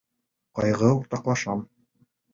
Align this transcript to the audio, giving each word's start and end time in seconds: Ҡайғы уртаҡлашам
Ҡайғы 0.59 0.89
уртаҡлашам 0.95 1.65